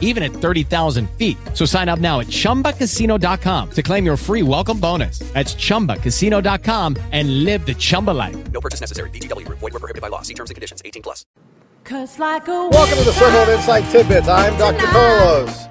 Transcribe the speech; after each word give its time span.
even 0.00 0.22
at 0.22 0.32
30,000 0.32 1.10
feet. 1.18 1.36
So 1.52 1.66
sign 1.66 1.90
up 1.90 1.98
now 1.98 2.20
at 2.20 2.28
chumbacasino.com 2.28 3.70
to 3.72 3.82
claim 3.82 4.06
your 4.06 4.16
free 4.16 4.42
welcome 4.42 4.80
bonus. 4.80 5.18
That's 5.34 5.54
chumbacasino.com 5.54 6.96
and 7.12 7.44
live 7.44 7.66
the 7.66 7.74
Chumba 7.74 8.12
life. 8.12 8.36
No 8.52 8.60
purchase 8.60 8.80
necessary. 8.80 9.10
VGW 9.10 9.44
Group. 9.44 9.58
Void 9.58 9.72
were 9.72 9.80
prohibited 9.80 10.00
by 10.02 10.08
law. 10.08 10.22
See 10.22 10.34
terms 10.34 10.50
and 10.50 10.54
conditions. 10.54 10.80
18 10.84 11.02
plus. 11.02 11.26
Cause 11.84 12.18
like 12.18 12.48
a 12.48 12.68
Welcome 12.70 12.98
to 12.98 13.04
the 13.04 13.12
Circle 13.12 13.40
of 13.40 13.48
Insight 13.50 13.84
Tidbits. 13.92 14.26
I'm 14.26 14.56
Dr. 14.56 14.86
Carlos. 14.86 15.66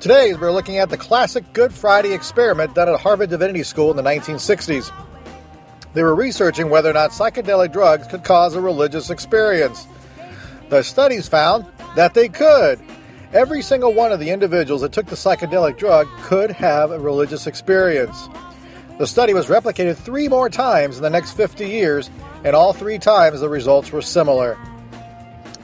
Today, 0.00 0.34
we're 0.34 0.52
looking 0.52 0.76
at 0.78 0.90
the 0.90 0.98
classic 0.98 1.50
Good 1.54 1.72
Friday 1.72 2.12
experiment 2.12 2.74
done 2.74 2.88
at 2.88 3.00
Harvard 3.00 3.30
Divinity 3.30 3.62
School 3.62 3.90
in 3.90 3.96
the 3.96 4.02
1960s. 4.02 4.92
They 5.94 6.02
were 6.02 6.14
researching 6.14 6.68
whether 6.68 6.90
or 6.90 6.92
not 6.92 7.10
psychedelic 7.10 7.72
drugs 7.72 8.06
could 8.06 8.22
cause 8.22 8.54
a 8.54 8.60
religious 8.60 9.10
experience. 9.10 9.86
The 10.68 10.82
studies 10.82 11.26
found 11.26 11.66
that 11.96 12.14
they 12.14 12.28
could. 12.28 12.78
Every 13.32 13.60
single 13.60 13.92
one 13.92 14.10
of 14.10 14.20
the 14.20 14.30
individuals 14.30 14.80
that 14.80 14.92
took 14.92 15.06
the 15.06 15.14
psychedelic 15.14 15.76
drug 15.76 16.08
could 16.22 16.50
have 16.50 16.90
a 16.90 16.98
religious 16.98 17.46
experience. 17.46 18.28
The 18.98 19.06
study 19.06 19.34
was 19.34 19.46
replicated 19.46 19.96
three 19.96 20.28
more 20.28 20.48
times 20.48 20.96
in 20.96 21.02
the 21.02 21.10
next 21.10 21.32
50 21.32 21.68
years, 21.68 22.10
and 22.42 22.56
all 22.56 22.72
three 22.72 22.98
times 22.98 23.40
the 23.40 23.48
results 23.48 23.92
were 23.92 24.02
similar. 24.02 24.58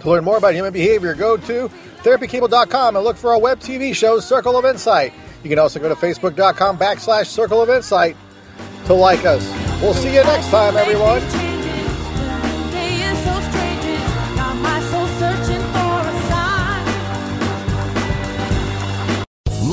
To 0.00 0.10
learn 0.10 0.24
more 0.24 0.38
about 0.38 0.54
human 0.54 0.72
behavior, 0.72 1.14
go 1.14 1.36
to 1.36 1.70
therapycable.com 2.02 2.96
and 2.96 3.04
look 3.04 3.18
for 3.18 3.30
our 3.30 3.38
web 3.38 3.60
TV 3.60 3.94
show, 3.94 4.20
Circle 4.20 4.56
of 4.56 4.64
Insight. 4.64 5.12
You 5.42 5.50
can 5.50 5.58
also 5.58 5.78
go 5.78 5.88
to 5.88 5.94
facebook.com 5.94 6.78
backslash 6.78 7.26
Circle 7.26 7.60
of 7.60 7.68
Insight 7.68 8.16
to 8.86 8.94
like 8.94 9.26
us. 9.26 9.46
We'll 9.82 9.94
see 9.94 10.14
you 10.14 10.24
next 10.24 10.48
time, 10.48 10.76
everyone. 10.78 11.59